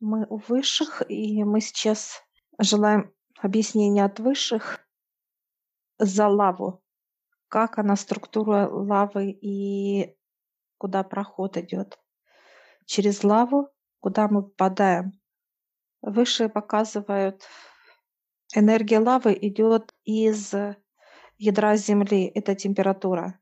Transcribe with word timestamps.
Мы 0.00 0.26
у 0.28 0.36
высших, 0.36 1.02
и 1.08 1.42
мы 1.44 1.60
сейчас 1.60 2.22
желаем 2.58 3.14
объяснения 3.40 4.04
от 4.04 4.20
высших 4.20 4.86
за 5.98 6.28
лаву. 6.28 6.82
Как 7.48 7.78
она, 7.78 7.96
структура 7.96 8.68
лавы 8.68 9.30
и 9.30 10.16
куда 10.78 11.02
проход 11.02 11.56
идет. 11.56 11.98
Через 12.84 13.24
лаву, 13.24 13.70
куда 14.00 14.28
мы 14.28 14.42
попадаем. 14.42 15.12
Высшие 16.02 16.48
показывают, 16.48 17.42
энергия 18.54 18.98
лавы 18.98 19.36
идет 19.40 19.94
из 20.04 20.52
ядра 21.38 21.76
Земли, 21.76 22.30
это 22.34 22.54
температура. 22.54 23.40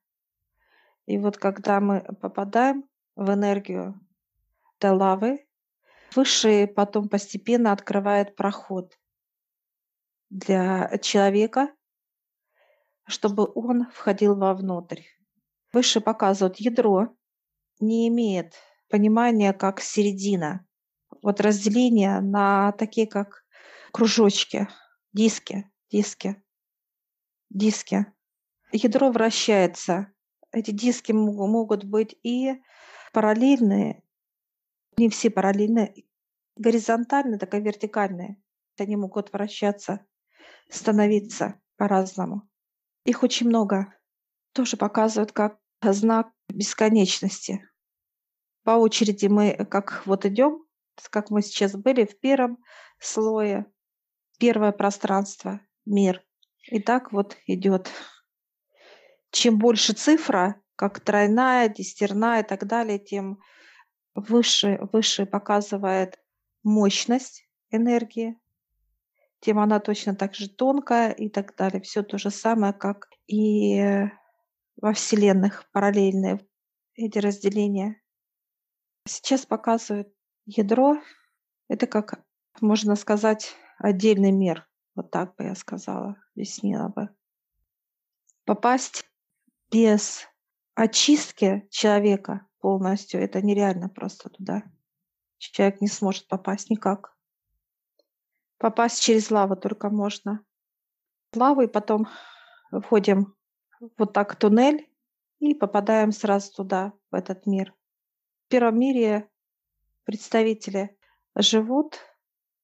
И 1.07 1.18
вот 1.18 1.36
когда 1.36 1.80
мы 1.80 2.00
попадаем 2.21 2.89
в 3.16 3.30
энергию 3.30 4.00
этой 4.79 4.93
лавы, 4.93 5.46
Высшие 6.14 6.68
потом 6.68 7.08
постепенно 7.08 7.72
открывают 7.72 8.36
проход 8.36 8.96
для 10.30 10.96
человека, 10.98 11.75
чтобы 13.06 13.50
он 13.52 13.90
входил 13.90 14.36
вовнутрь. 14.36 15.03
Выше 15.72 16.00
показывают 16.00 16.58
ядро, 16.58 17.16
не 17.80 18.06
имеет 18.08 18.54
понимания 18.89 19.53
как 19.53 19.80
середина. 19.80 20.64
Вот 21.20 21.40
разделение 21.40 22.20
на 22.20 22.70
такие 22.72 23.08
как 23.08 23.44
кружочки, 23.92 24.68
диски, 25.12 25.68
диски, 25.90 26.40
диски. 27.50 28.06
Ядро 28.70 29.11
вращается. 29.11 30.12
Эти 30.53 30.70
диски 30.70 31.11
могут 31.11 31.84
быть 31.84 32.17
и 32.22 32.62
параллельные, 33.12 34.03
не 34.97 35.08
все 35.08 35.30
параллельные, 35.30 36.05
горизонтальные, 36.56 37.39
так 37.39 37.55
и 37.55 37.61
вертикальные. 37.61 38.36
Они 38.78 38.97
могут 38.97 39.33
вращаться, 39.33 40.05
становиться 40.69 41.61
по-разному. 41.77 42.48
Их 43.05 43.22
очень 43.22 43.48
много. 43.48 43.95
Тоже 44.53 44.77
показывают 44.77 45.33
как 45.33 45.59
знак 45.83 46.31
бесконечности. 46.48 47.69
По 48.62 48.72
очереди 48.72 49.27
мы 49.27 49.53
как 49.70 50.06
вот 50.06 50.25
идем, 50.25 50.65
как 51.11 51.31
мы 51.31 51.42
сейчас 51.42 51.75
были 51.75 52.05
в 52.05 52.19
первом 52.19 52.59
слое, 52.98 53.67
первое 54.39 54.72
пространство, 54.72 55.61
мир. 55.84 56.25
И 56.69 56.81
так 56.81 57.12
вот 57.12 57.37
идет. 57.47 57.91
Чем 59.31 59.59
больше 59.59 59.92
цифра, 59.92 60.62
как 60.77 61.00
тройная, 61.00 61.69
десятерная 61.69 62.42
и 62.42 62.47
так 62.47 62.67
далее, 62.67 62.98
тем 62.98 63.41
выше, 64.15 64.79
выше 64.93 65.27
показывает 65.27 66.19
мощность 66.62 67.48
энергии, 67.70 68.39
тем 69.41 69.59
она 69.59 69.79
точно 69.81 70.15
так 70.15 70.34
же 70.34 70.48
тонкая 70.48 71.12
и 71.12 71.29
так 71.29 71.55
далее. 71.56 71.83
Все 71.83 72.03
то 72.03 72.17
же 72.17 72.31
самое, 72.31 72.73
как 72.73 73.09
и 73.27 74.09
во 74.77 74.93
Вселенных 74.93 75.71
параллельные 75.73 76.41
эти 76.95 77.19
разделения. 77.19 78.01
Сейчас 79.06 79.45
показывают 79.45 80.09
ядро. 80.47 80.97
Это 81.69 81.87
как, 81.87 82.25
можно 82.61 82.97
сказать, 82.97 83.55
отдельный 83.78 84.33
мир. 84.33 84.67
Вот 84.95 85.11
так 85.11 85.34
бы 85.37 85.45
я 85.45 85.55
сказала, 85.55 86.17
объяснила 86.34 86.89
бы. 86.89 87.11
Попасть 88.45 89.05
без 89.71 90.27
очистки 90.75 91.67
человека 91.71 92.47
полностью. 92.65 93.20
Это 93.20 93.43
нереально 93.43 93.91
просто 93.91 94.31
туда. 94.31 94.62
Человек 95.37 95.83
не 95.83 95.89
сможет 95.89 96.27
попасть 96.29 96.71
никак. 96.71 97.15
Попасть 98.56 99.03
через 99.03 99.31
лаву 99.31 99.55
только 99.55 99.91
можно. 99.91 100.43
Лаву 101.34 101.61
и 101.61 101.67
потом 101.67 102.09
входим 102.73 103.37
вот 103.98 104.15
так 104.15 104.33
в 104.33 104.37
туннель 104.37 104.91
и 105.41 105.53
попадаем 105.53 106.11
сразу 106.11 106.55
туда, 106.55 106.94
в 107.11 107.15
этот 107.15 107.44
мир. 107.44 107.75
В 108.47 108.49
первом 108.49 108.78
мире 108.78 109.28
представители 110.05 110.97
живут, 111.37 111.99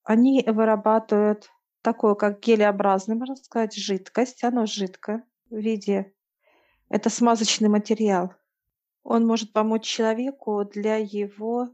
они 0.03 0.43
вырабатывают 0.47 1.51
такое, 1.83 2.15
как 2.15 2.41
гелеобразное, 2.41 3.17
можно 3.17 3.37
сказать, 3.37 3.75
жидкость. 3.75 4.45
Оно 4.45 4.65
жидкое 4.65 5.27
в 5.51 5.57
виде... 5.57 6.15
Это 6.89 7.11
смазочный 7.11 7.69
материал. 7.69 8.35
Он 9.03 9.27
может 9.27 9.53
помочь 9.53 9.85
человеку 9.85 10.65
для 10.65 10.97
его 10.97 11.71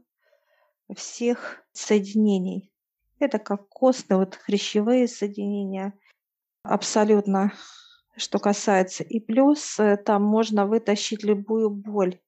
всех 0.95 1.63
соединений. 1.73 2.71
Это 3.19 3.39
как 3.39 3.67
костные, 3.69 4.19
вот 4.19 4.35
хрящевые 4.35 5.07
соединения. 5.07 5.93
Абсолютно, 6.63 7.53
что 8.15 8.39
касается. 8.39 9.03
И 9.03 9.19
плюс 9.19 9.79
э, 9.79 9.97
там 9.97 10.23
можно 10.23 10.65
вытащить 10.65 11.23
любую 11.23 11.69
боль. 11.69 12.19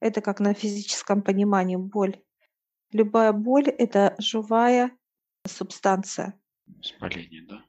Это 0.00 0.20
как 0.20 0.40
на 0.40 0.54
физическом 0.54 1.22
понимании 1.22 1.76
боль. 1.76 2.20
Любая 2.92 3.32
боль– 3.32 3.68
это 3.78 4.14
живая 4.18 4.96
субстанция. 5.46 6.38
Воспаление, 6.66 7.46
да? 7.48 7.64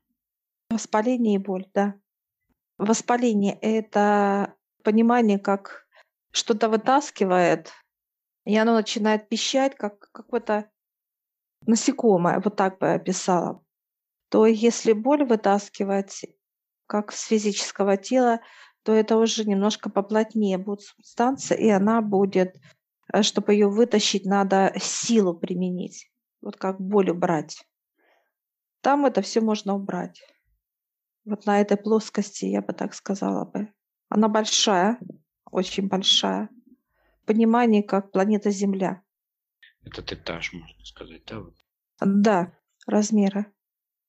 Воспаление 0.70 1.36
и 1.36 1.44
боль, 1.44 1.68
да. 1.74 1.96
Воспаление– 2.78 3.58
это 3.62 4.56
понимание, 4.84 5.40
как 5.40 5.85
что-то 6.36 6.68
вытаскивает, 6.68 7.72
и 8.44 8.58
оно 8.58 8.74
начинает 8.74 9.30
пищать, 9.30 9.76
как 9.76 10.12
какое-то 10.12 10.70
насекомое, 11.66 12.42
вот 12.44 12.58
так 12.58 12.78
бы 12.78 12.88
я 12.88 12.94
описала, 12.96 13.64
то 14.30 14.46
если 14.46 14.92
боль 14.92 15.24
вытаскивать, 15.24 16.26
как 16.88 17.14
с 17.14 17.24
физического 17.24 17.96
тела, 17.96 18.42
то 18.84 18.92
это 18.92 19.18
уже 19.18 19.46
немножко 19.46 19.90
поплотнее 19.90 20.58
будет 20.58 20.82
субстанция, 20.82 21.58
и 21.58 21.70
она 21.70 22.02
будет, 22.02 22.58
э, 23.14 23.24
чтобы 23.24 23.54
ее 23.54 23.70
вытащить, 23.70 24.26
надо 24.26 24.74
силу 24.78 25.34
применить, 25.34 26.12
вот 26.42 26.58
как 26.58 26.80
боль 26.82 27.10
убрать. 27.10 27.66
Там 28.82 29.06
это 29.06 29.22
все 29.22 29.40
можно 29.40 29.74
убрать. 29.74 30.22
Вот 31.24 31.46
на 31.46 31.62
этой 31.62 31.78
плоскости, 31.78 32.46
я 32.46 32.62
бы 32.62 32.74
так 32.74 32.94
сказала 32.94 33.46
бы. 33.46 33.74
Она 34.10 34.28
большая, 34.28 35.00
очень 35.56 35.88
большая. 35.88 36.50
Понимание, 37.26 37.82
как 37.82 38.12
планета 38.12 38.52
Земля. 38.52 39.02
Этот 39.86 40.12
этаж, 40.12 40.52
можно 40.52 40.86
сказать, 40.86 41.24
да? 41.26 41.44
Да, 42.02 42.60
размеры. 42.86 43.46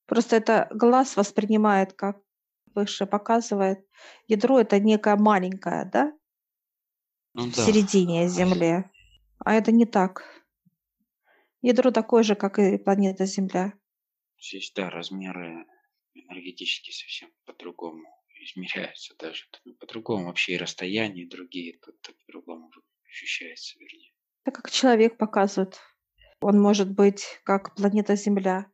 Просто 0.07 0.37
это 0.37 0.69
глаз 0.73 1.17
воспринимает, 1.17 1.93
как 1.93 2.21
выше 2.75 3.07
показывает. 3.07 3.87
Ядро 4.27 4.59
это 4.59 4.81
некое 4.81 5.17
маленькое, 5.17 5.89
да? 5.93 6.13
Ну, 7.33 7.45
в 7.45 7.55
да. 7.55 7.65
середине 7.65 8.29
Земли. 8.29 8.85
А 9.39 9.55
это 9.55 9.71
не 9.71 9.87
так. 9.87 10.25
Ядро 11.63 11.93
такое 11.93 12.25
же, 12.25 12.35
как 12.35 12.59
и 12.59 12.77
планета 12.77 13.25
Земля. 13.25 13.73
Здесь, 14.39 14.73
да, 14.75 14.91
размеры 14.91 15.65
энергетически 16.13 16.91
совсем 16.91 17.31
по-другому 17.45 18.16
измеряются 18.47 19.15
даже. 19.19 19.45
По-другому 19.81 20.27
вообще 20.27 20.55
и 20.55 20.59
расстояния 20.59 21.27
другие, 21.27 21.79
тут 21.79 22.01
по-другому 22.27 22.71
ощущается, 23.09 23.79
вернее. 23.79 24.13
Это 24.45 24.53
как 24.53 24.71
человек 24.71 25.19
показывает. 25.19 25.81
Он 26.41 26.61
может 26.61 26.91
быть 26.91 27.25
как 27.45 27.75
планета 27.75 28.17
Земля 28.17 28.71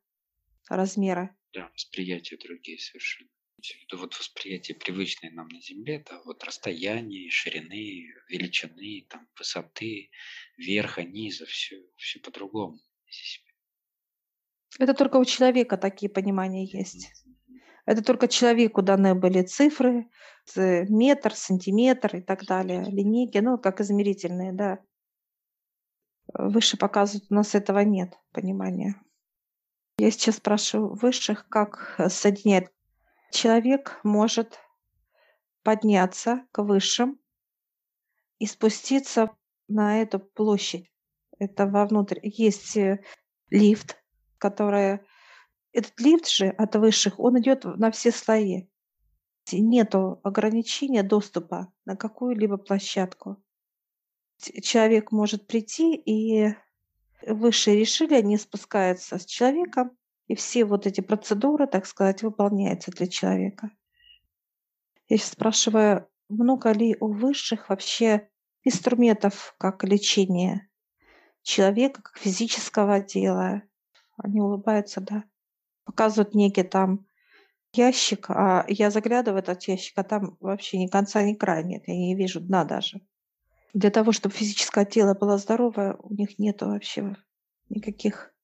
размера. 0.68 1.36
Да, 1.52 1.70
восприятия 1.74 2.36
другие 2.36 2.78
совершенно. 2.78 3.30
Это 3.84 3.96
вот 3.96 4.18
восприятие 4.18 4.76
привычное 4.76 5.30
нам 5.30 5.48
на 5.48 5.60
Земле, 5.60 6.04
да, 6.08 6.20
вот 6.24 6.42
расстояние, 6.42 7.30
ширины, 7.30 8.08
величины, 8.28 9.06
там, 9.08 9.28
высоты, 9.38 10.10
верха, 10.56 11.04
низа, 11.04 11.46
все, 11.46 11.80
все 11.96 12.18
по-другому. 12.18 12.80
Это 14.78 14.94
только 14.94 15.16
у 15.16 15.24
человека 15.24 15.76
такие 15.76 16.10
понимания 16.10 16.64
есть. 16.64 17.12
Это 17.84 18.02
только 18.02 18.28
человеку 18.28 18.82
даны 18.82 19.14
были 19.14 19.42
цифры, 19.42 20.08
метр, 20.56 21.34
сантиметр 21.34 22.16
и 22.16 22.20
так 22.20 22.44
далее, 22.44 22.84
линейки, 22.84 23.38
ну, 23.38 23.58
как 23.58 23.80
измерительные, 23.80 24.52
да. 24.52 24.78
Выше 26.34 26.76
показывают, 26.76 27.30
у 27.30 27.34
нас 27.34 27.54
этого 27.54 27.80
нет 27.80 28.18
понимания. 28.32 29.00
Я 29.98 30.10
сейчас 30.10 30.36
спрашиваю 30.36 30.94
высших, 30.94 31.48
как 31.48 32.00
соединять. 32.08 32.68
Человек 33.30 34.00
может 34.02 34.58
подняться 35.62 36.44
к 36.52 36.62
высшим 36.62 37.18
и 38.38 38.46
спуститься 38.46 39.30
на 39.68 40.02
эту 40.02 40.18
площадь. 40.18 40.90
Это 41.38 41.66
вовнутрь. 41.66 42.18
Есть 42.22 42.76
э, 42.76 43.02
лифт, 43.50 44.02
который... 44.38 45.00
Этот 45.72 45.98
лифт 46.00 46.28
же 46.28 46.48
от 46.48 46.76
высших, 46.76 47.18
он 47.18 47.40
идет 47.40 47.64
на 47.64 47.90
все 47.90 48.12
слои. 48.12 48.68
Нету 49.50 50.20
ограничения 50.22 51.02
доступа 51.02 51.72
на 51.84 51.96
какую-либо 51.96 52.58
площадку. 52.58 53.42
Человек 54.62 55.12
может 55.12 55.46
прийти 55.46 55.94
и 55.94 56.54
высшие 57.26 57.78
решили, 57.78 58.14
они 58.14 58.36
спускаются 58.36 59.18
с 59.18 59.24
человеком, 59.24 59.96
и 60.26 60.34
все 60.34 60.64
вот 60.64 60.86
эти 60.86 61.00
процедуры, 61.00 61.66
так 61.66 61.86
сказать, 61.86 62.22
выполняются 62.22 62.90
для 62.90 63.06
человека. 63.06 63.70
Я 65.08 65.18
сейчас 65.18 65.32
спрашиваю, 65.32 66.08
много 66.28 66.72
ли 66.72 66.96
у 67.00 67.12
высших 67.12 67.68
вообще 67.68 68.28
инструментов 68.64 69.54
как 69.58 69.84
лечение 69.84 70.68
человека, 71.42 72.02
как 72.02 72.18
физического 72.18 73.00
тела? 73.00 73.62
Они 74.16 74.40
улыбаются, 74.40 75.00
да. 75.00 75.24
Показывают 75.84 76.34
некий 76.34 76.62
там 76.62 77.06
ящик, 77.72 78.30
а 78.30 78.64
я 78.68 78.90
заглядываю 78.90 79.40
в 79.40 79.44
этот 79.44 79.62
ящик, 79.64 79.94
а 79.96 80.04
там 80.04 80.36
вообще 80.40 80.78
ни 80.78 80.86
конца, 80.86 81.22
ни 81.22 81.34
края 81.34 81.62
нет. 81.62 81.84
Я 81.86 81.96
не 81.96 82.14
вижу 82.14 82.40
дна 82.40 82.64
даже. 82.64 83.00
Для 83.74 83.90
того, 83.90 84.12
чтобы 84.12 84.34
физическое 84.34 84.84
тело 84.84 85.14
было 85.14 85.38
здоровое, 85.38 85.94
у 85.94 86.12
них 86.12 86.38
нет 86.38 86.60
вообще 86.60 87.16
никаких 87.70 88.34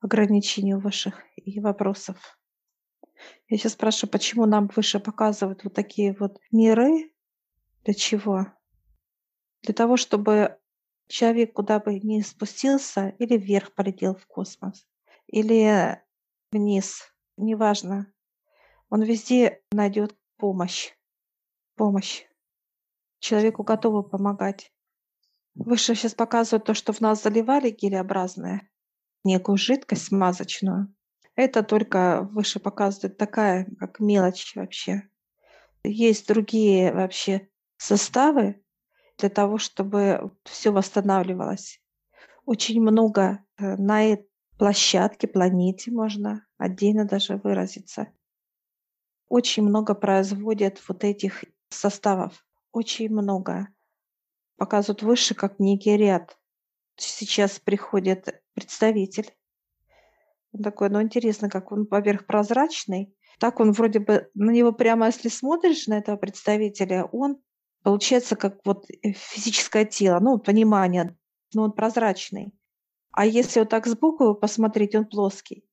ограничений 0.00 0.74
высших 0.74 1.22
и 1.36 1.60
вопросов. 1.60 2.38
Я 3.48 3.56
сейчас 3.56 3.72
спрашиваю, 3.72 4.10
почему 4.10 4.46
нам 4.46 4.68
выше 4.74 4.98
показывают 4.98 5.64
вот 5.64 5.74
такие 5.74 6.16
вот 6.18 6.38
миры? 6.50 7.12
Для 7.84 7.94
чего? 7.94 8.46
Для 9.62 9.74
того, 9.74 9.96
чтобы 9.96 10.58
человек 11.06 11.52
куда 11.52 11.78
бы 11.78 11.98
ни 12.00 12.20
спустился, 12.20 13.14
или 13.18 13.36
вверх 13.36 13.72
полетел 13.74 14.14
в 14.16 14.26
космос, 14.26 14.86
или 15.26 16.02
вниз, 16.54 17.02
неважно, 17.36 18.12
он 18.88 19.02
везде 19.02 19.60
найдет 19.72 20.16
помощь. 20.36 20.92
Помощь. 21.74 22.24
Человеку 23.18 23.64
готовы 23.64 24.08
помогать. 24.08 24.72
Выше 25.56 25.94
сейчас 25.94 26.14
показывают 26.14 26.64
то, 26.64 26.74
что 26.74 26.92
в 26.92 27.00
нас 27.00 27.22
заливали 27.22 27.70
гелеобразное, 27.70 28.70
некую 29.24 29.56
жидкость 29.56 30.06
смазочную. 30.06 30.94
Это 31.34 31.64
только 31.64 32.28
выше 32.30 32.60
показывает 32.60 33.18
такая, 33.18 33.66
как 33.80 33.98
мелочь 33.98 34.54
вообще. 34.54 35.08
Есть 35.82 36.28
другие 36.28 36.92
вообще 36.92 37.48
составы 37.76 38.62
для 39.18 39.28
того, 39.28 39.58
чтобы 39.58 40.32
все 40.44 40.70
восстанавливалось. 40.70 41.80
Очень 42.46 42.80
много 42.80 43.44
э, 43.56 43.76
на 43.76 44.04
этой 44.04 44.28
площадке, 44.58 45.26
планете 45.26 45.90
можно 45.90 46.43
отдельно 46.58 47.04
даже 47.04 47.36
выразиться. 47.36 48.08
Очень 49.28 49.64
много 49.64 49.94
производят 49.94 50.80
вот 50.88 51.04
этих 51.04 51.44
составов. 51.68 52.44
Очень 52.72 53.10
много. 53.10 53.68
Показывают 54.56 55.02
выше, 55.02 55.34
как 55.34 55.58
некий 55.58 55.96
ряд. 55.96 56.38
Сейчас 56.96 57.58
приходит 57.58 58.42
представитель. 58.54 59.34
Он 60.52 60.62
такой, 60.62 60.88
ну 60.90 61.02
интересно, 61.02 61.48
как 61.48 61.72
он 61.72 61.86
поверх 61.86 62.26
прозрачный. 62.26 63.14
Так 63.38 63.58
он 63.58 63.72
вроде 63.72 63.98
бы, 63.98 64.30
на 64.34 64.50
него 64.50 64.72
прямо, 64.72 65.06
если 65.06 65.28
смотришь 65.28 65.88
на 65.88 65.98
этого 65.98 66.16
представителя, 66.16 67.04
он 67.04 67.38
получается 67.82 68.36
как 68.36 68.60
вот 68.64 68.86
э, 69.02 69.12
физическое 69.12 69.84
тело, 69.84 70.20
ну, 70.20 70.38
понимание, 70.38 71.16
но 71.52 71.64
он 71.64 71.72
прозрачный. 71.72 72.52
А 73.10 73.26
если 73.26 73.60
вот 73.60 73.68
так 73.68 73.86
сбоку 73.86 74.34
посмотреть, 74.34 74.94
он 74.94 75.06
плоский. 75.06 75.64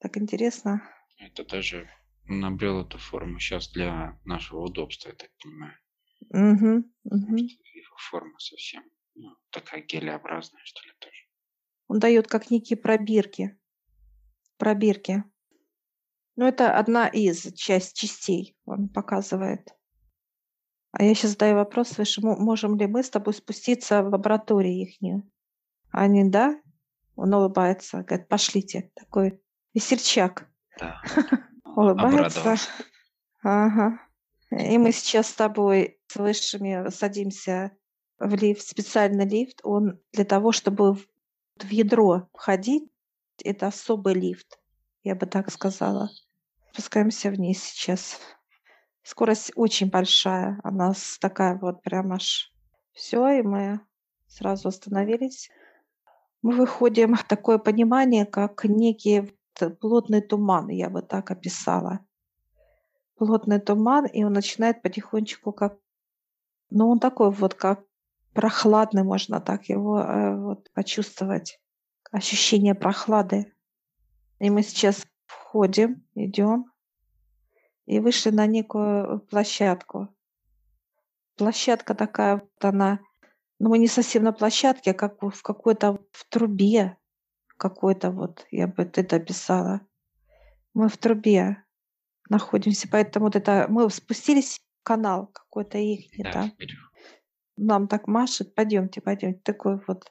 Так 0.00 0.16
интересно. 0.16 0.82
Это 1.18 1.44
даже 1.44 1.88
набрел 2.24 2.82
эту 2.82 2.98
форму 2.98 3.38
сейчас 3.38 3.70
для 3.70 4.18
нашего 4.24 4.60
удобства, 4.60 5.10
я 5.10 5.14
так 5.14 5.30
понимаю. 5.42 5.78
Угу, 6.30 6.90
угу. 7.04 7.36
Его 7.36 7.96
форма 8.10 8.38
совсем 8.38 8.82
ну, 9.14 9.36
такая 9.50 9.82
гелеобразная, 9.82 10.62
что 10.64 10.86
ли, 10.86 10.92
тоже. 10.98 11.26
Он 11.88 11.98
дает 11.98 12.26
как 12.28 12.50
некие 12.50 12.76
пробирки. 12.76 13.58
Пробирки. 14.56 15.24
Ну, 16.36 16.46
это 16.46 16.76
одна 16.76 17.08
из 17.08 17.52
часть, 17.54 17.96
частей, 17.96 18.56
он 18.64 18.88
показывает. 18.88 19.74
А 20.92 21.02
я 21.02 21.14
сейчас 21.14 21.32
задаю 21.32 21.56
вопрос 21.56 21.98
выше, 21.98 22.20
можем 22.22 22.76
ли 22.78 22.86
мы 22.86 23.02
с 23.02 23.10
тобой 23.10 23.34
спуститься 23.34 24.02
в 24.02 24.08
лабораторию 24.08 24.72
ихнюю? 24.72 25.30
Они, 25.90 26.28
да? 26.28 26.60
Он 27.16 27.34
улыбается, 27.34 28.02
говорит, 28.02 28.28
пошлите. 28.28 28.90
Такой 28.94 29.40
весельчак. 29.74 30.48
Да. 30.78 31.00
Улыбается. 31.64 32.56
Ага. 33.42 34.00
И 34.50 34.78
мы 34.78 34.92
сейчас 34.92 35.28
с 35.28 35.34
тобой 35.34 36.00
с 36.08 36.16
высшими 36.16 36.90
садимся 36.90 37.72
в 38.18 38.34
лифт, 38.34 38.66
специальный 38.66 39.26
лифт. 39.26 39.60
Он 39.62 40.00
для 40.12 40.24
того, 40.24 40.52
чтобы 40.52 40.94
в 40.94 41.70
ядро 41.70 42.28
входить, 42.32 42.90
это 43.44 43.68
особый 43.68 44.14
лифт, 44.14 44.58
я 45.02 45.14
бы 45.14 45.26
так 45.26 45.50
сказала. 45.50 46.10
Спускаемся 46.72 47.30
вниз 47.30 47.62
сейчас. 47.62 48.18
Скорость 49.02 49.52
очень 49.54 49.88
большая. 49.88 50.60
Она 50.62 50.92
такая 51.20 51.58
вот 51.58 51.82
прям 51.82 52.12
аж... 52.12 52.52
Все, 52.92 53.28
и 53.28 53.42
мы 53.42 53.80
сразу 54.26 54.68
остановились. 54.68 55.50
Мы 56.42 56.54
выходим 56.54 57.14
в 57.14 57.24
такое 57.24 57.58
понимание, 57.58 58.26
как 58.26 58.64
некий 58.64 59.32
плотный 59.80 60.20
туман, 60.20 60.68
я 60.68 60.90
бы 60.90 61.02
так 61.02 61.30
описала. 61.30 62.00
Плотный 63.16 63.60
туман, 63.60 64.06
и 64.06 64.24
он 64.24 64.32
начинает 64.32 64.82
потихонечку 64.82 65.52
как... 65.52 65.78
Ну, 66.70 66.88
он 66.88 67.00
такой 67.00 67.30
вот 67.30 67.54
как 67.54 67.84
прохладный, 68.32 69.02
можно 69.02 69.40
так 69.40 69.68
его 69.68 70.00
э, 70.00 70.36
вот, 70.36 70.72
почувствовать. 70.72 71.60
Ощущение 72.12 72.74
прохлады. 72.74 73.52
И 74.38 74.50
мы 74.50 74.62
сейчас 74.62 75.06
входим, 75.26 76.04
идем 76.14 76.70
и 77.86 77.98
вышли 77.98 78.30
на 78.30 78.46
некую 78.46 79.20
площадку. 79.20 80.08
Площадка 81.36 81.94
такая, 81.94 82.36
вот 82.36 82.64
она, 82.64 83.00
ну 83.58 83.70
мы 83.70 83.78
не 83.78 83.88
совсем 83.88 84.22
на 84.22 84.32
площадке, 84.32 84.92
а 84.92 84.94
как 84.94 85.20
в 85.22 85.42
какой-то 85.42 85.98
в 86.12 86.24
трубе 86.28 86.96
какой-то 87.60 88.10
вот, 88.10 88.46
я 88.50 88.66
бы 88.66 88.82
это 88.82 89.16
описала. 89.16 89.80
Мы 90.74 90.88
в 90.88 90.96
трубе 90.96 91.62
находимся, 92.28 92.88
поэтому 92.90 93.26
вот 93.26 93.36
это 93.36 93.66
мы 93.68 93.88
спустились 93.90 94.58
в 94.58 94.84
канал 94.84 95.26
какой-то 95.26 95.78
их, 95.78 96.06
да, 96.18 96.32
там. 96.32 96.52
Нам 97.56 97.88
так 97.88 98.08
машет, 98.08 98.54
пойдемте, 98.54 99.00
пойдемте, 99.00 99.40
такой 99.44 99.80
вот. 99.86 100.10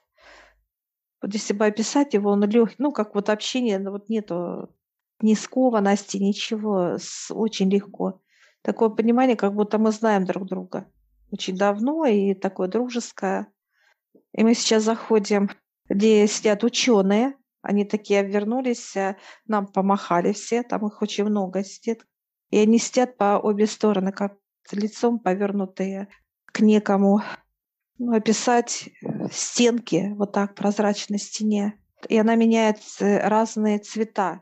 Вот 1.22 1.34
если 1.34 1.52
бы 1.52 1.66
описать 1.66 2.14
его, 2.14 2.30
он 2.30 2.44
легкий, 2.44 2.76
ну, 2.78 2.92
как 2.92 3.14
вот 3.14 3.28
общение, 3.28 3.78
ну, 3.78 3.90
вот 3.90 4.08
нету 4.08 4.74
ни 5.20 5.34
скованности, 5.34 6.16
ничего, 6.16 6.96
с, 6.98 7.34
очень 7.34 7.70
легко. 7.70 8.22
Такое 8.62 8.88
понимание, 8.88 9.36
как 9.36 9.54
будто 9.54 9.78
мы 9.78 9.90
знаем 9.90 10.24
друг 10.24 10.46
друга 10.46 10.86
очень 11.30 11.56
давно 11.56 12.04
и 12.06 12.34
такое 12.34 12.68
дружеское. 12.68 13.46
И 14.32 14.42
мы 14.42 14.54
сейчас 14.54 14.84
заходим, 14.84 15.50
где 15.88 16.26
сидят 16.26 16.64
ученые, 16.64 17.34
они 17.62 17.84
такие 17.84 18.20
обвернулись, 18.20 18.96
э, 18.96 19.16
нам 19.46 19.66
помахали 19.66 20.32
все, 20.32 20.62
там 20.62 20.86
их 20.86 21.02
очень 21.02 21.24
много 21.24 21.62
сидит. 21.64 22.06
И 22.50 22.58
они 22.58 22.78
сидят 22.78 23.16
по 23.16 23.38
обе 23.38 23.66
стороны, 23.66 24.12
как 24.12 24.36
лицом 24.72 25.18
повернутые 25.18 26.08
к 26.46 26.60
некому. 26.60 27.22
Ну, 27.98 28.14
описать 28.14 28.88
э, 28.88 29.28
стенки 29.30 30.12
вот 30.16 30.32
так, 30.32 30.54
прозрачной 30.54 31.18
стене. 31.18 31.78
И 32.08 32.16
она 32.16 32.34
меняет 32.34 32.78
э, 33.00 33.28
разные 33.28 33.78
цвета. 33.78 34.40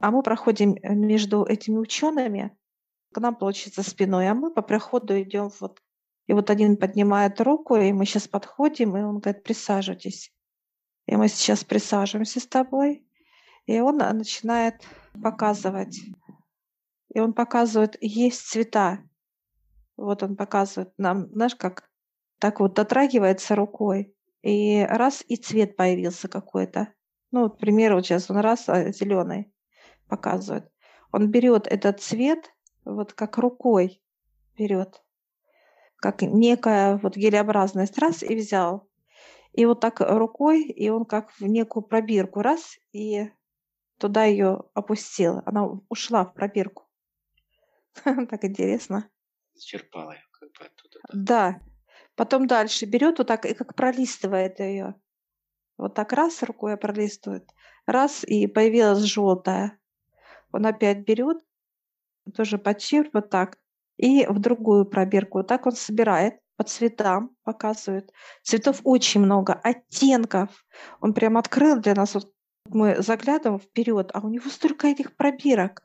А 0.00 0.10
мы 0.10 0.22
проходим 0.22 0.76
между 0.82 1.44
этими 1.44 1.76
учеными, 1.76 2.56
к 3.12 3.20
нам, 3.20 3.36
получится, 3.36 3.82
спиной, 3.82 4.28
а 4.28 4.34
мы 4.34 4.52
по 4.52 4.62
проходу 4.62 5.20
идем 5.20 5.50
вот. 5.60 5.80
И 6.28 6.32
вот 6.32 6.50
один 6.50 6.76
поднимает 6.76 7.40
руку, 7.40 7.76
и 7.76 7.92
мы 7.92 8.06
сейчас 8.06 8.26
подходим, 8.26 8.96
и 8.96 9.02
он 9.02 9.18
говорит, 9.18 9.42
присаживайтесь. 9.42 10.31
И 11.12 11.16
мы 11.16 11.28
сейчас 11.28 11.62
присаживаемся 11.62 12.40
с 12.40 12.46
тобой, 12.46 13.06
и 13.66 13.80
он 13.80 14.00
а, 14.00 14.14
начинает 14.14 14.76
показывать. 15.22 16.00
И 17.12 17.20
он 17.20 17.34
показывает, 17.34 17.98
есть 18.00 18.48
цвета. 18.48 19.00
Вот 19.98 20.22
он 20.22 20.36
показывает 20.36 20.94
нам, 20.96 21.28
знаешь, 21.34 21.54
как 21.54 21.90
так 22.38 22.60
вот 22.60 22.72
дотрагивается 22.72 23.54
рукой, 23.54 24.16
и 24.40 24.86
раз, 24.88 25.22
и 25.28 25.36
цвет 25.36 25.76
появился 25.76 26.28
какой-то. 26.28 26.94
Ну, 27.30 27.42
вот, 27.42 27.56
к 27.56 27.58
примеру, 27.58 27.96
вот 27.96 28.06
сейчас 28.06 28.30
он 28.30 28.38
раз, 28.38 28.66
а, 28.70 28.90
зеленый 28.90 29.52
показывает. 30.08 30.72
Он 31.12 31.30
берет 31.30 31.66
этот 31.66 32.00
цвет 32.00 32.50
вот 32.86 33.12
как 33.12 33.36
рукой 33.36 34.02
берет, 34.56 35.04
как 35.96 36.22
некая 36.22 36.96
вот 36.96 37.18
гелеобразность 37.18 37.98
раз 37.98 38.22
и 38.22 38.34
взял. 38.34 38.88
И 39.52 39.66
вот 39.66 39.80
так 39.80 40.00
рукой, 40.00 40.62
и 40.62 40.88
он 40.88 41.04
как 41.04 41.30
в 41.32 41.42
некую 41.42 41.82
пробирку 41.82 42.40
раз 42.40 42.78
и 42.92 43.30
туда 43.98 44.24
ее 44.24 44.64
опустил. 44.74 45.42
Она 45.44 45.68
ушла 45.88 46.24
в 46.24 46.34
пробирку. 46.34 46.88
Так 48.30 48.44
интересно. 48.44 49.10
Черпала 49.58 50.12
ее 50.12 50.24
как 50.32 50.48
бы 50.52 50.64
оттуда. 50.64 50.98
Да. 51.12 51.60
Потом 52.16 52.46
дальше 52.46 52.86
берет 52.86 53.18
вот 53.18 53.28
так 53.28 53.46
и 53.46 53.54
как 53.54 53.74
пролистывает 53.74 54.60
ее. 54.60 54.94
Вот 55.78 55.94
так 55.94 56.12
раз 56.12 56.42
рукой 56.42 56.76
пролистывает, 56.76 57.48
раз, 57.86 58.24
и 58.24 58.46
появилась 58.46 59.00
желтая. 59.00 59.78
Он 60.52 60.66
опять 60.66 61.06
берет, 61.06 61.38
тоже 62.34 62.58
подчерк 62.58 63.10
вот 63.14 63.30
так, 63.30 63.58
и 63.96 64.26
в 64.26 64.38
другую 64.38 64.84
пробирку. 64.84 65.38
Вот 65.38 65.48
так 65.48 65.66
он 65.66 65.72
собирает 65.72 66.41
по 66.56 66.64
цветам, 66.64 67.36
показывает. 67.44 68.12
Цветов 68.42 68.80
очень 68.84 69.20
много, 69.20 69.54
оттенков. 69.54 70.64
Он 71.00 71.14
прям 71.14 71.36
открыл 71.36 71.80
для 71.80 71.94
нас. 71.94 72.14
Вот 72.14 72.32
мы 72.68 73.02
заглядываем 73.02 73.60
вперед, 73.60 74.10
а 74.14 74.20
у 74.20 74.28
него 74.28 74.48
столько 74.50 74.86
этих 74.86 75.16
пробирок. 75.16 75.82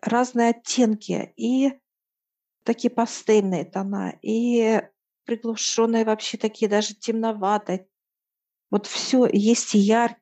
Разные 0.00 0.50
оттенки. 0.50 1.32
И 1.36 1.72
такие 2.64 2.90
пастельные 2.90 3.64
тона, 3.64 4.18
и 4.22 4.82
приглушенные 5.24 6.04
вообще 6.04 6.36
такие, 6.36 6.68
даже 6.68 6.94
темноватые. 6.94 7.86
Вот 8.70 8.86
все 8.86 9.28
есть 9.32 9.74
яр, 9.74 10.16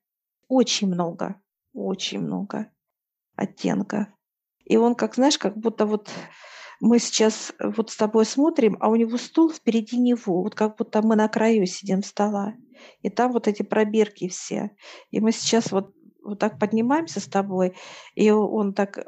очень 0.49 0.89
много, 0.89 1.41
очень 1.73 2.21
много 2.21 2.71
оттенков. 3.37 4.07
И 4.65 4.77
он, 4.77 4.95
как 4.95 5.15
знаешь, 5.15 5.39
как 5.39 5.57
будто 5.57 5.87
вот 5.87 6.11
мы 6.83 6.99
сейчас 6.99 7.53
вот 7.61 7.91
с 7.91 7.97
тобой 7.97 8.25
смотрим, 8.25 8.77
а 8.81 8.89
у 8.89 8.97
него 8.97 9.17
стул 9.17 9.53
впереди 9.53 9.97
него, 9.99 10.43
вот 10.43 10.57
как 10.57 10.77
будто 10.77 11.01
мы 11.01 11.15
на 11.15 11.29
краю 11.29 11.65
сидим 11.65 12.03
стола. 12.03 12.55
И 13.03 13.09
там 13.09 13.31
вот 13.31 13.47
эти 13.47 13.63
пробирки 13.63 14.27
все. 14.27 14.73
И 15.13 15.21
мы 15.21 15.31
сейчас 15.31 15.71
вот, 15.71 15.95
вот 16.25 16.41
так 16.41 16.59
поднимаемся 16.59 17.21
с 17.21 17.27
тобой, 17.27 17.77
и 18.17 18.33
он 18.33 18.75
так, 18.75 18.99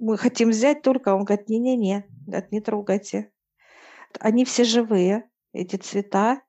мы 0.00 0.18
хотим 0.18 0.50
взять 0.50 0.82
только, 0.82 1.14
он 1.14 1.22
говорит, 1.22 1.48
не-не-не, 1.48 2.04
не 2.50 2.60
трогайте. 2.60 3.30
Они 4.18 4.44
все 4.44 4.64
живые, 4.64 5.30
эти 5.52 5.76
цвета, 5.76 6.42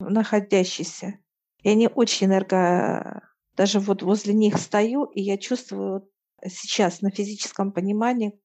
находящиеся. 0.00 1.18
И 1.62 1.68
они 1.68 1.88
очень 1.94 2.28
энерго... 2.28 3.22
Даже 3.54 3.80
вот 3.80 4.02
возле 4.02 4.32
них 4.32 4.56
стою, 4.56 5.04
и 5.04 5.20
я 5.20 5.36
чувствую 5.36 6.08
сейчас 6.42 7.02
на 7.02 7.10
физическом 7.10 7.70
понимании, 7.70 8.38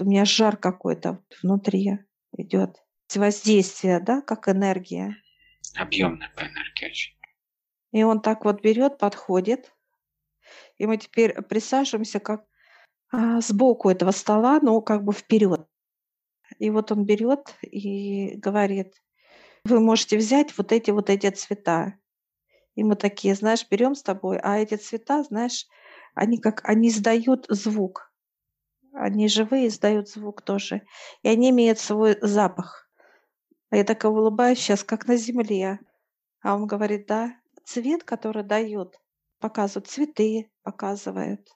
у 0.00 0.04
меня 0.04 0.24
жар 0.24 0.56
какой-то 0.56 1.22
внутри 1.42 1.98
идет. 2.36 2.82
Воздействие, 3.14 4.00
да, 4.00 4.20
как 4.20 4.48
энергия. 4.48 5.16
Объемная 5.76 6.30
по 6.36 6.40
энергии 6.40 6.86
очень. 6.86 7.16
И 7.92 8.02
он 8.02 8.20
так 8.20 8.44
вот 8.44 8.62
берет, 8.62 8.98
подходит. 8.98 9.72
И 10.76 10.86
мы 10.86 10.96
теперь 10.96 11.40
присаживаемся 11.42 12.20
как 12.20 12.44
а, 13.10 13.40
сбоку 13.40 13.88
этого 13.88 14.10
стола, 14.10 14.60
но 14.60 14.80
как 14.80 15.04
бы 15.04 15.12
вперед. 15.12 15.66
И 16.58 16.70
вот 16.70 16.92
он 16.92 17.04
берет 17.04 17.54
и 17.62 18.36
говорит, 18.36 19.02
вы 19.64 19.80
можете 19.80 20.16
взять 20.16 20.56
вот 20.58 20.72
эти 20.72 20.90
вот 20.90 21.10
эти 21.10 21.30
цвета. 21.30 21.94
И 22.74 22.84
мы 22.84 22.96
такие, 22.96 23.34
знаешь, 23.34 23.66
берем 23.70 23.94
с 23.94 24.02
тобой, 24.02 24.38
а 24.38 24.58
эти 24.58 24.74
цвета, 24.74 25.22
знаешь, 25.24 25.66
они 26.14 26.38
как, 26.38 26.60
они 26.64 26.88
издают 26.88 27.46
звук. 27.48 28.05
Они 28.98 29.28
живые, 29.28 29.68
издают 29.68 30.08
звук 30.08 30.42
тоже. 30.42 30.82
И 31.22 31.28
они 31.28 31.50
имеют 31.50 31.78
свой 31.78 32.16
запах. 32.22 32.90
А 33.70 33.76
я 33.76 33.84
так 33.84 34.04
улыбаюсь 34.04 34.58
сейчас, 34.58 34.84
как 34.84 35.06
на 35.06 35.16
земле. 35.16 35.80
А 36.42 36.54
он 36.56 36.66
говорит, 36.66 37.06
да, 37.06 37.36
цвет, 37.64 38.04
который 38.04 38.44
дают, 38.44 38.96
показывают 39.40 39.88
цветы, 39.88 40.50
показывают. 40.62 41.48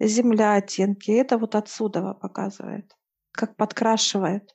Земля 0.00 0.54
оттенки, 0.56 1.10
это 1.12 1.38
вот 1.38 1.54
отсюда 1.54 2.14
показывает, 2.14 2.92
как 3.32 3.56
подкрашивает 3.56 4.54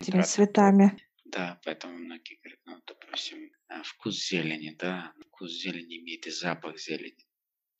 этими 0.00 0.18
Да, 0.18 0.22
цветами. 0.22 0.98
да, 1.24 1.60
поэтому 1.64 1.94
многие 1.98 2.38
говорят, 2.42 2.60
ну, 2.66 2.80
допустим, 2.86 3.50
а, 3.68 3.82
вкус 3.82 4.16
зелени, 4.28 4.76
да, 4.78 5.12
вкус 5.28 5.52
зелени 5.52 5.98
имеет 6.00 6.26
и 6.26 6.30
запах 6.30 6.78
зелени. 6.78 7.26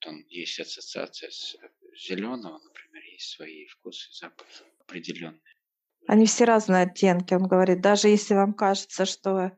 Он, 0.07 0.25
есть 0.29 0.59
ассоциация 0.59 1.31
с 1.31 1.57
зеленого, 1.97 2.59
например, 2.59 3.03
есть 3.13 3.31
свои 3.31 3.67
вкусы, 3.67 4.09
запахи 4.13 4.65
определенные. 4.81 5.41
Они 6.07 6.27
все 6.27 6.45
разные 6.45 6.83
оттенки. 6.83 7.35
Он 7.35 7.47
говорит, 7.47 7.81
даже 7.81 8.09
если 8.09 8.35
вам 8.35 8.55
кажется, 8.55 9.05
что... 9.05 9.53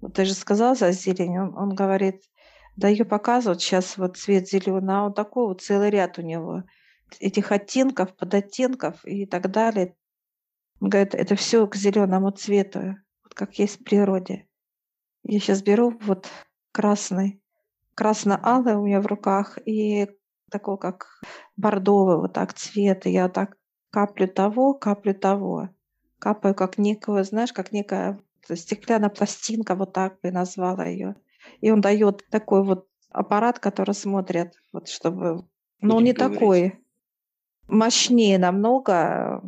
Вот 0.00 0.14
ты 0.14 0.24
же 0.24 0.32
сказал 0.32 0.74
за 0.74 0.92
зелень, 0.92 1.38
он, 1.38 1.56
он 1.58 1.74
говорит, 1.74 2.22
да 2.76 2.88
ее 2.88 3.04
показывают 3.04 3.60
сейчас 3.60 3.98
вот 3.98 4.16
цвет 4.16 4.48
зеленый, 4.48 4.94
а 4.94 5.04
он 5.04 5.12
такой 5.12 5.46
вот 5.48 5.60
целый 5.60 5.90
ряд 5.90 6.18
у 6.18 6.22
него 6.22 6.62
этих 7.18 7.52
оттенков, 7.52 8.16
подоттенков 8.16 9.04
и 9.04 9.26
так 9.26 9.50
далее. 9.50 9.96
Он 10.80 10.88
говорит, 10.88 11.14
это 11.14 11.34
все 11.34 11.66
к 11.66 11.76
зеленому 11.76 12.30
цвету, 12.30 12.96
вот 13.22 13.34
как 13.34 13.58
есть 13.58 13.80
в 13.80 13.84
природе. 13.84 14.48
Я 15.24 15.38
сейчас 15.40 15.62
беру 15.62 15.90
вот 16.00 16.28
красный, 16.72 17.39
красно-алый 18.00 18.76
у 18.76 18.86
меня 18.86 19.02
в 19.02 19.06
руках 19.06 19.58
и 19.66 20.08
такой 20.50 20.78
как 20.78 21.20
бордовый 21.58 22.16
вот 22.16 22.32
так 22.32 22.54
цвет. 22.54 23.04
И 23.04 23.10
я 23.10 23.28
так 23.28 23.58
каплю 23.90 24.26
того, 24.26 24.72
каплю 24.72 25.12
того. 25.12 25.68
Капаю 26.18 26.54
как 26.54 26.78
некого, 26.78 27.24
знаешь, 27.24 27.52
как 27.52 27.72
некая 27.72 28.18
стеклянная 28.48 29.10
пластинка, 29.10 29.74
вот 29.74 29.92
так 29.92 30.18
бы 30.22 30.30
назвала 30.30 30.86
ее. 30.86 31.14
И 31.60 31.70
он 31.70 31.82
дает 31.82 32.26
такой 32.30 32.64
вот 32.64 32.88
аппарат, 33.10 33.58
который 33.58 33.94
смотрит, 33.94 34.54
вот 34.72 34.88
чтобы... 34.88 35.46
Но 35.82 35.96
он 35.96 36.02
Будем 36.02 36.04
не 36.04 36.12
говорить. 36.14 36.38
такой, 36.38 36.84
мощнее 37.68 38.38
намного. 38.38 39.42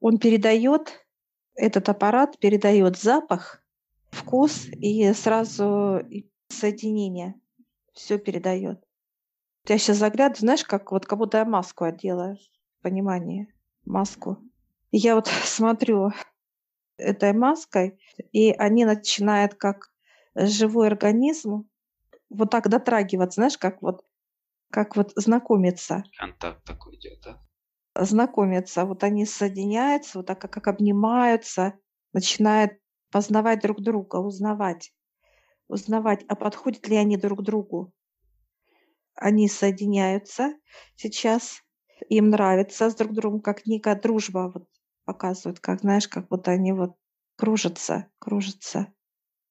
Он 0.00 0.18
передает, 0.18 1.06
этот 1.54 1.88
аппарат 1.88 2.40
передает 2.40 2.98
запах, 2.98 3.62
вкус 4.10 4.66
и 4.66 5.12
сразу 5.12 6.00
соединение. 6.48 7.34
Все 7.92 8.18
передает. 8.18 8.84
Я 9.68 9.78
сейчас 9.78 9.96
заглядываю, 9.96 10.40
знаешь, 10.40 10.64
как 10.64 10.92
вот 10.92 11.06
как 11.06 11.18
будто 11.18 11.38
я 11.38 11.44
маску 11.44 11.84
одела, 11.84 12.36
понимание, 12.82 13.52
маску. 13.84 14.38
И 14.90 14.98
я 14.98 15.14
вот 15.14 15.26
смотрю 15.44 16.10
этой 16.98 17.32
маской, 17.32 17.98
и 18.32 18.52
они 18.52 18.84
начинают 18.84 19.54
как 19.54 19.92
живой 20.34 20.86
организм 20.88 21.68
вот 22.30 22.50
так 22.50 22.68
дотрагиваться, 22.68 23.40
знаешь, 23.40 23.58
как 23.58 23.82
вот 23.82 24.04
как 24.70 24.96
вот 24.96 25.12
знакомиться 25.14 26.04
Контакт 26.18 26.64
такой 26.64 26.96
идет, 26.96 27.20
да? 27.24 27.40
знакомятся, 28.04 28.84
вот 28.84 29.04
они 29.04 29.24
соединяются, 29.24 30.18
вот 30.18 30.26
так 30.26 30.40
как, 30.40 30.52
как 30.52 30.68
обнимаются, 30.68 31.78
начинают 32.12 32.72
познавать 33.10 33.60
друг 33.60 33.80
друга, 33.80 34.16
узнавать, 34.16 34.92
узнавать, 35.68 36.24
а 36.28 36.34
подходят 36.36 36.88
ли 36.88 36.96
они 36.96 37.16
друг 37.16 37.42
другу. 37.42 37.92
Они 39.14 39.48
соединяются 39.48 40.54
сейчас, 40.94 41.62
им 42.08 42.30
нравится 42.30 42.90
с 42.90 42.94
друг 42.94 43.12
другом, 43.12 43.40
как 43.40 43.66
некая 43.66 43.98
дружба 43.98 44.50
вот 44.52 44.68
показывают, 45.04 45.60
как 45.60 45.80
знаешь, 45.80 46.08
как 46.08 46.30
вот 46.30 46.48
они 46.48 46.72
вот 46.72 46.96
кружатся, 47.36 48.10
кружатся, 48.18 48.92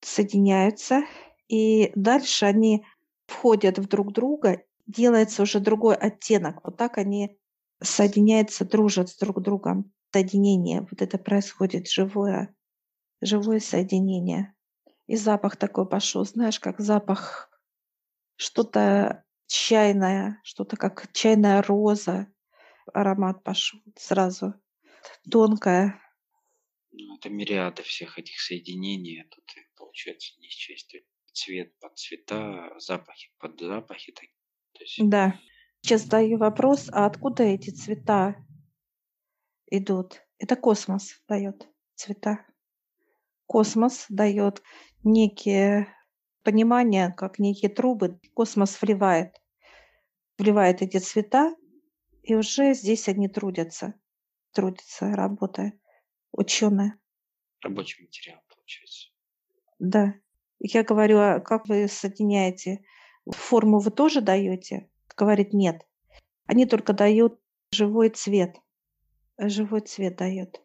соединяются, 0.01 1.03
и 1.47 1.91
дальше 1.95 2.45
они 2.45 2.85
входят 3.25 3.79
в 3.79 3.87
друг 3.87 4.11
друга, 4.13 4.63
делается 4.85 5.43
уже 5.43 5.59
другой 5.59 5.95
оттенок. 5.95 6.63
Вот 6.63 6.77
так 6.77 6.97
они 6.97 7.37
соединяются, 7.81 8.65
дружат 8.65 9.09
с 9.09 9.17
друг 9.17 9.41
другом. 9.41 9.91
Соединение, 10.13 10.79
вот 10.89 11.01
это 11.01 11.17
происходит 11.17 11.89
живое, 11.89 12.55
живое 13.21 13.59
соединение. 13.59 14.54
И 15.07 15.15
запах 15.15 15.55
такой 15.57 15.87
пошел, 15.87 16.25
знаешь, 16.25 16.59
как 16.59 16.79
запах 16.79 17.49
что-то 18.37 19.23
чайное, 19.47 20.41
что-то 20.43 20.77
как 20.77 21.11
чайная 21.13 21.61
роза. 21.61 22.27
Аромат 22.93 23.43
пошел 23.43 23.79
сразу. 23.95 24.53
Тонкая. 25.29 26.01
Ну, 26.91 27.17
это 27.17 27.29
мириады 27.29 27.83
всех 27.83 28.17
этих 28.17 28.39
соединений. 28.39 29.23
Тут 29.29 29.43
получается 29.75 30.33
не. 30.39 30.49
Цвет 31.33 31.77
под 31.79 31.97
цвета, 31.97 32.71
запахи 32.79 33.29
под 33.39 33.59
запахи. 33.59 34.13
То 34.13 34.83
есть 34.83 34.99
Да. 35.03 35.37
Сейчас 35.81 36.03
задаю 36.03 36.37
вопрос, 36.37 36.89
а 36.91 37.05
откуда 37.05 37.43
эти 37.43 37.69
цвета 37.69 38.35
идут? 39.69 40.21
Это 40.39 40.55
космос 40.55 41.21
дает 41.27 41.67
цвета. 41.95 42.45
Космос 43.45 44.05
дает 44.09 44.63
некие 45.03 45.87
понимания, 46.43 47.11
как 47.11 47.39
некие 47.39 47.69
трубы. 47.69 48.19
Космос 48.33 48.81
вливает, 48.81 49.35
вливает 50.37 50.81
эти 50.81 50.97
цвета, 50.97 51.55
и 52.23 52.35
уже 52.35 52.73
здесь 52.73 53.07
они 53.07 53.27
трудятся, 53.27 53.93
трудятся, 54.51 55.11
работая. 55.11 55.79
Ученые. 56.31 56.99
рабочий 57.61 58.03
материал 58.03 58.41
получается. 58.49 59.09
Да. 59.79 60.13
Я 60.59 60.83
говорю, 60.83 61.19
а 61.19 61.39
как 61.39 61.67
вы 61.67 61.87
соединяете? 61.87 62.83
Форму 63.29 63.79
вы 63.79 63.91
тоже 63.91 64.21
даете? 64.21 64.89
Говорит, 65.15 65.53
нет. 65.53 65.85
Они 66.45 66.65
только 66.65 66.93
дают 66.93 67.39
живой 67.71 68.09
цвет. 68.09 68.57
Живой 69.37 69.81
цвет 69.81 70.17
дает. 70.17 70.64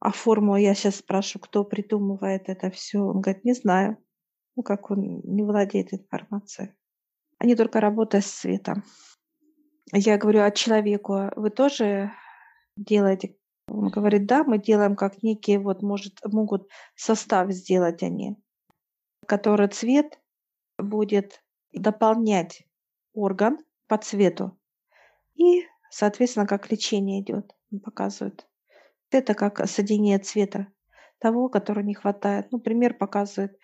А 0.00 0.12
форму 0.12 0.56
я 0.56 0.74
сейчас 0.74 0.96
спрашиваю, 0.96 1.42
кто 1.42 1.64
придумывает 1.64 2.48
это 2.48 2.70
все. 2.70 3.00
Он 3.00 3.20
говорит, 3.20 3.44
не 3.44 3.54
знаю. 3.54 3.98
Ну, 4.56 4.62
как 4.62 4.90
он 4.90 5.20
не 5.24 5.42
владеет 5.42 5.92
информацией. 5.92 6.72
Они 7.38 7.54
только 7.54 7.80
работают 7.80 8.24
с 8.24 8.30
цветом. 8.30 8.84
Я 9.92 10.18
говорю, 10.18 10.42
а 10.42 10.50
человеку 10.50 11.30
вы 11.36 11.50
тоже 11.50 12.12
делаете? 12.76 13.36
Он 13.68 13.88
говорит, 13.88 14.26
да, 14.26 14.44
мы 14.44 14.58
делаем 14.58 14.96
как 14.96 15.22
некие, 15.22 15.58
вот, 15.58 15.82
может, 15.82 16.18
могут 16.24 16.68
состав 16.94 17.50
сделать 17.50 18.02
они, 18.02 18.36
который 19.26 19.68
цвет 19.68 20.20
будет 20.78 21.42
дополнять 21.72 22.66
орган 23.12 23.58
по 23.86 23.98
цвету. 23.98 24.58
И, 25.34 25.66
соответственно, 25.90 26.46
как 26.46 26.70
лечение 26.70 27.20
идет, 27.20 27.54
он 27.70 27.80
показывает. 27.80 28.46
Это 29.10 29.34
как 29.34 29.66
соединение 29.66 30.18
цвета 30.18 30.68
того, 31.18 31.48
который 31.48 31.84
не 31.84 31.94
хватает. 31.94 32.52
Ну, 32.52 32.60
пример 32.60 32.94
показывает, 32.94 33.58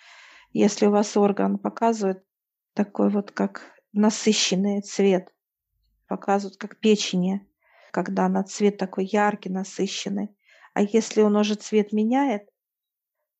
если 0.53 0.87
у 0.87 0.91
вас 0.91 1.17
орган 1.17 1.59
показывает 1.59 2.25
такой 2.73 3.11
вот 3.11 3.31
как 3.31 3.63
насыщенный 3.93 4.81
цвет, 4.83 5.33
показывают 6.09 6.57
как 6.57 6.81
печени, 6.81 7.47
когда 7.93 8.29
на 8.29 8.43
цвет 8.43 8.79
такой 8.79 9.05
яркий, 9.05 9.51
насыщенный. 9.51 10.37
А 10.73 10.83
если 10.83 11.23
он 11.23 11.37
уже 11.37 11.55
цвет 11.55 11.93
меняет, 11.93 12.49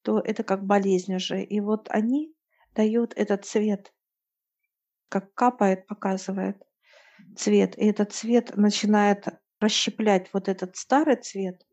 то 0.03 0.21
это 0.21 0.45
как 0.45 0.65
болезнь 0.65 1.15
уже. 1.15 1.43
И 1.43 1.61
вот 1.61 1.89
они 1.91 2.35
дают 2.75 3.15
этот 3.17 3.45
цвет, 3.47 3.93
как 5.09 5.33
капает, 5.35 5.87
показывает 5.87 6.63
цвет. 7.37 7.77
И 7.79 7.87
этот 7.87 8.13
цвет 8.13 8.57
начинает 8.57 9.27
расщеплять 9.59 10.29
вот 10.33 10.49
этот 10.49 10.77
старый 10.77 11.17
цвет, 11.17 11.65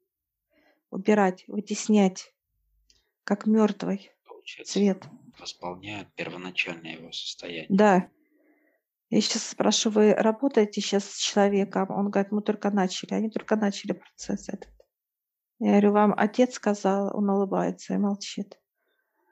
убирать, 0.91 1.43
вытеснять, 1.48 2.33
как 3.24 3.48
мертвый 3.48 4.12
цвет. 4.65 5.03
Восполняет 5.39 6.13
первоначальное 6.13 6.93
его 6.93 7.12
состояние. 7.12 7.67
Да. 7.69 8.10
Я 9.10 9.21
сейчас 9.21 9.50
спрошу, 9.50 9.89
вы 9.89 10.13
работаете 10.13 10.79
сейчас 10.79 11.05
с 11.05 11.17
человеком? 11.17 11.89
Он 11.89 12.10
говорит, 12.10 12.31
мы 12.31 12.41
только 12.41 12.69
начали. 12.69 13.13
Они 13.13 13.29
только 13.29 13.55
начали 13.55 13.93
процесс 13.93 14.48
этот. 14.48 14.69
Я 15.60 15.71
говорю, 15.71 15.91
вам 15.91 16.13
отец 16.17 16.55
сказал, 16.55 17.15
он 17.15 17.29
улыбается 17.29 17.93
и 17.93 17.98
молчит. 17.98 18.57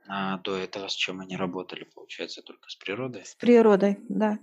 А 0.07 0.37
до 0.39 0.57
этого 0.57 0.87
с 0.87 0.93
чем 0.93 1.21
они 1.21 1.37
работали, 1.37 1.83
получается, 1.83 2.41
только 2.41 2.69
с 2.69 2.75
природой? 2.75 3.25
С 3.25 3.35
природой, 3.35 3.99
да. 4.09 4.39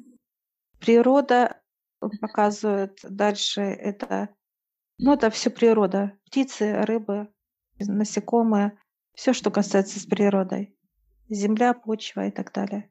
Природа 0.79 1.61
показывает 2.21 2.99
дальше 3.03 3.61
это, 3.61 4.29
ну 4.99 5.13
это 5.13 5.31
все 5.31 5.51
природа. 5.51 6.19
Птицы, 6.25 6.85
рыбы, 6.85 7.29
насекомые, 7.79 8.79
все, 9.15 9.33
что 9.33 9.51
касается 9.51 10.01
с 10.01 10.07
природой. 10.07 10.75
Земля, 11.29 11.75
почва 11.75 12.27
и 12.27 12.31
так 12.31 12.53
далее. 12.53 12.91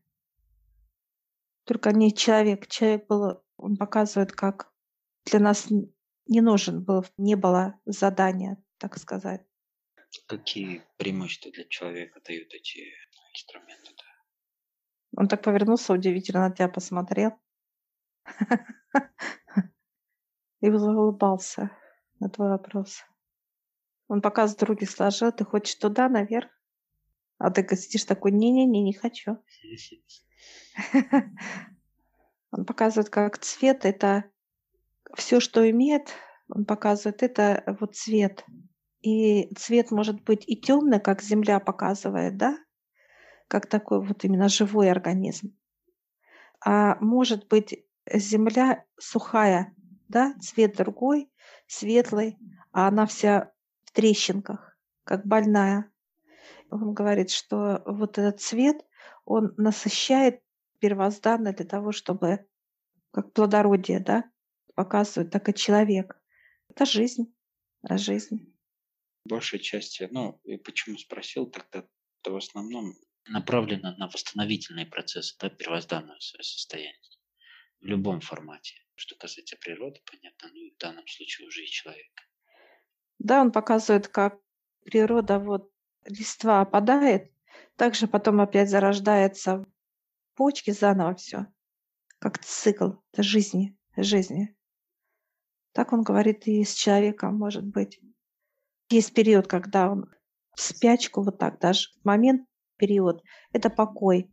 Только 1.63 1.91
не 1.91 2.13
человек. 2.13 2.67
Человек 2.67 3.07
был, 3.07 3.41
он 3.57 3.77
показывает, 3.77 4.33
как 4.33 4.71
для 5.25 5.39
нас 5.39 5.67
не 6.27 6.41
нужен 6.41 6.83
был, 6.83 7.05
не 7.17 7.35
было 7.35 7.79
задания, 7.85 8.63
так 8.77 8.97
сказать. 8.97 9.41
Какие 10.27 10.83
преимущества 10.97 11.51
для 11.51 11.65
человека 11.65 12.21
дают 12.25 12.53
эти 12.53 12.83
инструменты? 13.33 13.91
Да? 13.97 15.21
Он 15.21 15.27
так 15.27 15.41
повернулся 15.41 15.93
удивительно 15.93 16.47
на 16.47 16.55
тебя 16.55 16.69
посмотрел. 16.69 17.31
И 20.61 20.69
улыбался 20.69 21.71
на 22.19 22.29
твой 22.29 22.49
вопрос. 22.49 23.03
Он 24.07 24.21
показывает 24.21 24.63
руки 24.63 24.85
сложил, 24.85 25.31
ты 25.31 25.45
хочешь 25.45 25.75
туда, 25.75 26.09
наверх? 26.09 26.49
А 27.37 27.51
ты 27.51 27.75
сидишь 27.75 28.05
такой, 28.05 28.31
не-не-не, 28.31 28.81
не 28.81 28.93
хочу. 28.93 29.37
Он 32.51 32.65
показывает, 32.65 33.09
как 33.09 33.37
цвет– 33.39 33.85
это 33.87 34.25
все, 35.13 35.39
что 35.39 35.69
имеет, 35.69 36.13
он 36.47 36.65
показывает, 36.65 37.23
это 37.23 37.63
вот 37.79 37.95
цвет. 37.95 38.45
И 39.01 39.53
цвет 39.55 39.91
может 39.91 40.23
быть 40.23 40.43
и 40.47 40.55
темный, 40.55 40.99
как 40.99 41.21
Земля 41.21 41.59
показывает, 41.59 42.37
да, 42.37 42.57
как 43.47 43.67
такой 43.67 44.03
вот 44.03 44.23
именно 44.23 44.49
живой 44.49 44.89
организм. 44.89 45.55
А 46.63 46.95
может 47.01 47.47
быть 47.47 47.85
Земля 48.11 48.85
сухая, 48.97 49.75
да, 50.07 50.33
цвет 50.41 50.75
другой, 50.75 51.29
светлый, 51.67 52.37
а 52.71 52.87
она 52.87 53.05
вся 53.05 53.51
в 53.83 53.91
трещинках, 53.91 54.77
как 55.03 55.25
больная. 55.25 55.91
Он 56.69 56.93
говорит, 56.93 57.29
что 57.29 57.83
вот 57.85 58.17
этот 58.17 58.41
цвет, 58.41 58.85
он 59.25 59.53
насыщает 59.57 60.41
первозданное 60.79 61.53
для 61.53 61.65
того, 61.65 61.91
чтобы 61.91 62.45
как 63.11 63.33
плодородие, 63.33 63.99
да, 63.99 64.29
показывает, 64.75 65.31
так 65.31 65.47
и 65.49 65.53
человек. 65.53 66.21
Это 66.69 66.85
жизнь, 66.85 67.33
а 67.81 67.97
жизнь. 67.97 68.53
Большей 69.23 69.59
части, 69.59 70.07
ну, 70.11 70.39
и 70.43 70.57
почему 70.57 70.97
спросил, 70.97 71.47
тогда 71.47 71.87
это 72.21 72.31
в 72.31 72.35
основном 72.35 72.93
направлено 73.27 73.95
на 73.97 74.07
восстановительные 74.07 74.85
процессы, 74.85 75.35
да, 75.39 75.49
первозданного 75.49 76.19
состояния 76.19 76.99
в 77.81 77.85
любом 77.85 78.21
формате. 78.21 78.84
Что 78.95 79.15
касается 79.15 79.57
природы, 79.57 80.01
понятно, 80.09 80.49
ну 80.53 80.61
и 80.61 80.73
в 80.73 80.77
данном 80.77 81.05
случае 81.07 81.47
уже 81.47 81.63
и 81.63 81.67
человека. 81.67 82.23
Да, 83.19 83.41
он 83.41 83.51
показывает, 83.51 84.07
как 84.07 84.39
природа, 84.83 85.39
вот 85.39 85.71
листва 86.05 86.61
опадает, 86.61 87.31
также 87.75 88.07
потом 88.07 88.41
опять 88.41 88.69
зарождается 88.69 89.65
почки 90.35 90.71
заново 90.71 91.15
все, 91.15 91.47
как 92.19 92.39
цикл 92.39 92.91
жизни, 93.17 93.77
жизни. 93.97 94.55
Так 95.73 95.91
он 95.91 96.03
говорит 96.03 96.47
и 96.47 96.63
с 96.63 96.73
человеком, 96.73 97.37
может 97.37 97.65
быть. 97.65 97.99
Есть 98.89 99.13
период, 99.13 99.47
когда 99.47 99.91
он 99.91 100.09
в 100.55 100.61
спячку, 100.61 101.21
вот 101.21 101.37
так 101.37 101.59
даже, 101.59 101.89
момент, 102.03 102.47
период, 102.77 103.23
это 103.51 103.69
покой. 103.69 104.31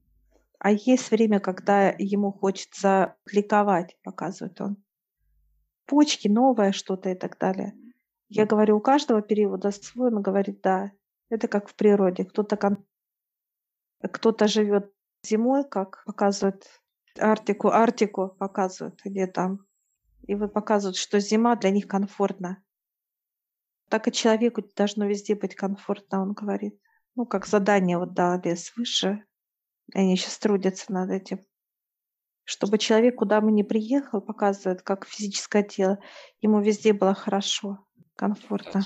А 0.64 0.70
есть 0.70 1.10
время, 1.10 1.40
когда 1.40 1.88
ему 1.98 2.30
хочется 2.30 3.16
ликовать, 3.26 3.96
показывает 4.04 4.60
он. 4.60 4.76
Почки, 5.86 6.28
новое 6.28 6.70
что-то 6.70 7.10
и 7.10 7.16
так 7.16 7.36
далее. 7.36 7.74
Я 8.28 8.46
говорю, 8.46 8.76
у 8.76 8.80
каждого 8.80 9.22
периода 9.22 9.72
свой, 9.72 10.14
он 10.14 10.22
говорит, 10.22 10.60
да, 10.60 10.92
это 11.30 11.48
как 11.48 11.68
в 11.68 11.74
природе. 11.74 12.24
Кто-то 12.24 12.56
кон... 12.56 12.86
кто 14.00 14.32
живет 14.46 14.92
зимой, 15.24 15.68
как 15.68 16.04
показывают 16.04 16.64
Арктику, 17.18 17.66
Арктику 17.66 18.28
показывают, 18.28 19.00
где 19.04 19.26
там. 19.26 19.66
И 20.28 20.36
вы 20.36 20.46
показывают, 20.46 20.96
что 20.96 21.18
зима 21.18 21.56
для 21.56 21.70
них 21.70 21.88
комфортна. 21.88 22.62
Так 23.88 24.06
и 24.06 24.12
человеку 24.12 24.62
должно 24.76 25.06
везде 25.06 25.34
быть 25.34 25.56
комфортно, 25.56 26.22
он 26.22 26.34
говорит. 26.34 26.80
Ну, 27.16 27.26
как 27.26 27.46
задание 27.46 27.98
вот 27.98 28.14
дали 28.14 28.54
свыше. 28.54 29.24
Они 29.94 30.16
сейчас 30.16 30.38
трудятся 30.38 30.92
над 30.92 31.10
этим. 31.10 31.44
Чтобы 32.44 32.78
человек, 32.78 33.16
куда 33.16 33.40
бы 33.40 33.52
ни 33.52 33.62
приехал, 33.62 34.20
показывает, 34.20 34.82
как 34.82 35.06
физическое 35.06 35.62
тело, 35.62 35.98
ему 36.40 36.60
везде 36.60 36.92
было 36.92 37.14
хорошо, 37.14 37.86
комфортно. 38.16 38.82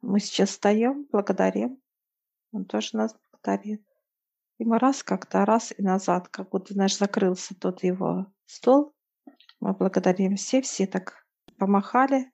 Мы 0.00 0.20
сейчас 0.20 0.50
встаем, 0.50 1.06
благодарим. 1.10 1.80
Он 2.52 2.64
тоже 2.64 2.96
нас 2.96 3.16
благодарит. 3.30 3.84
И 4.58 4.64
мы 4.64 4.78
раз 4.78 5.02
как-то, 5.02 5.44
раз 5.44 5.72
и 5.76 5.82
назад, 5.82 6.28
как 6.28 6.50
будто, 6.50 6.74
знаешь, 6.74 6.96
закрылся 6.96 7.54
тот 7.54 7.82
его 7.82 8.26
стол. 8.46 8.94
Мы 9.60 9.74
благодарим 9.74 10.36
все, 10.36 10.62
все 10.62 10.86
так 10.86 11.26
помахали. 11.58 12.32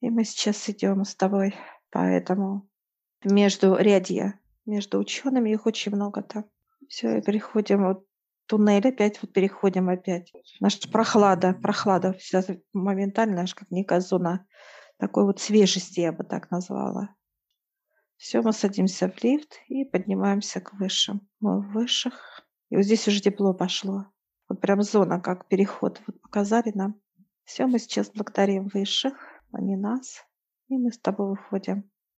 И 0.00 0.10
мы 0.10 0.24
сейчас 0.24 0.68
идем 0.68 1.04
с 1.04 1.14
тобой 1.14 1.54
по 1.90 1.98
этому 1.98 2.68
между 3.24 3.76
рядья, 3.76 4.40
между 4.66 4.98
учеными, 4.98 5.50
их 5.50 5.66
очень 5.66 5.94
много 5.94 6.22
там. 6.22 6.44
Все, 6.92 7.22
переходим 7.22 7.86
вот 7.86 8.04
туннель 8.44 8.86
опять, 8.86 9.22
вот 9.22 9.32
переходим 9.32 9.88
опять. 9.88 10.30
Наша 10.60 10.90
прохлада, 10.90 11.54
прохлада 11.54 12.12
вся 12.12 12.42
моментально, 12.74 13.40
аж 13.40 13.54
как 13.54 13.70
некая 13.70 14.00
зона 14.00 14.46
такой 14.98 15.24
вот 15.24 15.40
свежести, 15.40 16.00
я 16.00 16.12
бы 16.12 16.22
так 16.22 16.50
назвала. 16.50 17.16
Все, 18.18 18.42
мы 18.42 18.52
садимся 18.52 19.08
в 19.08 19.24
лифт 19.24 19.58
и 19.68 19.86
поднимаемся 19.86 20.60
к 20.60 20.74
высшим. 20.74 21.26
Мы 21.40 21.62
в 21.62 21.72
высших. 21.72 22.46
И 22.68 22.76
вот 22.76 22.84
здесь 22.84 23.08
уже 23.08 23.22
тепло 23.22 23.54
пошло. 23.54 24.04
Вот 24.50 24.60
прям 24.60 24.82
зона, 24.82 25.18
как 25.18 25.48
переход. 25.48 25.98
Вот 26.06 26.20
показали 26.20 26.72
нам. 26.74 27.00
Все, 27.44 27.66
мы 27.66 27.78
сейчас 27.78 28.10
благодарим 28.10 28.68
высших, 28.68 29.14
а 29.50 29.62
не 29.62 29.76
нас. 29.76 30.26
И 30.68 30.76
мы 30.76 30.92
с 30.92 30.98
тобой 30.98 31.30
выходим. 31.30 31.90